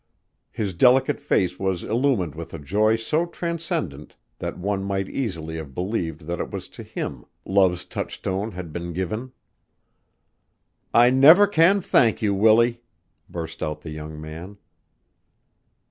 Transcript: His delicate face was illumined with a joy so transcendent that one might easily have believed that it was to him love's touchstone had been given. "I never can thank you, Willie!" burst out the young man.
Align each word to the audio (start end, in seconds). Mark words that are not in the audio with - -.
His 0.49 0.73
delicate 0.73 1.19
face 1.19 1.59
was 1.59 1.83
illumined 1.83 2.33
with 2.33 2.55
a 2.55 2.57
joy 2.57 2.95
so 2.95 3.27
transcendent 3.27 4.15
that 4.39 4.57
one 4.57 4.83
might 4.83 5.07
easily 5.07 5.57
have 5.57 5.75
believed 5.75 6.21
that 6.21 6.39
it 6.39 6.49
was 6.49 6.67
to 6.69 6.81
him 6.81 7.23
love's 7.45 7.85
touchstone 7.85 8.53
had 8.53 8.73
been 8.73 8.93
given. 8.93 9.31
"I 10.91 11.11
never 11.11 11.45
can 11.45 11.81
thank 11.81 12.19
you, 12.19 12.33
Willie!" 12.33 12.81
burst 13.29 13.61
out 13.61 13.81
the 13.81 13.91
young 13.91 14.19
man. 14.19 14.57